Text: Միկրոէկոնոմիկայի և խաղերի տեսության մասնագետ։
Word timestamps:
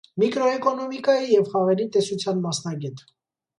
Միկրոէկոնոմիկայի 0.21 1.29
և 1.35 1.53
խաղերի 1.53 1.87
տեսության 1.99 2.43
մասնագետ։ 2.49 3.07